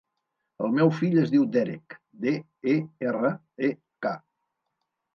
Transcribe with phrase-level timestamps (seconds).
[0.67, 2.35] El meu fill es diu Derek: de,
[2.75, 2.77] e,
[3.13, 3.33] erra,
[3.71, 3.73] e,
[4.09, 4.19] ca.